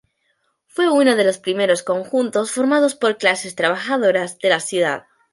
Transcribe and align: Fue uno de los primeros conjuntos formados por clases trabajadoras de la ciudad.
Fue 0.65 0.89
uno 0.89 1.15
de 1.15 1.23
los 1.23 1.37
primeros 1.37 1.83
conjuntos 1.83 2.49
formados 2.49 2.95
por 2.95 3.19
clases 3.19 3.53
trabajadoras 3.53 4.39
de 4.39 4.49
la 4.49 4.59
ciudad. 4.59 5.03